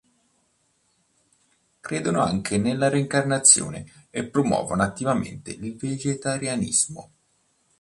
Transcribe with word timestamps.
Credono 1.79 2.23
anche 2.23 2.57
nella 2.57 2.89
reincarnazione 2.89 4.07
e 4.09 4.25
promuovono 4.27 4.81
attivamente 4.81 5.51
il 5.51 5.75
vegetarianismo. 5.75 7.11